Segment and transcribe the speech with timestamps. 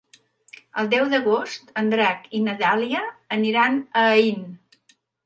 [0.83, 3.03] El deu d'agost en Drac i na Dàlia
[3.39, 4.41] aniran a Aín.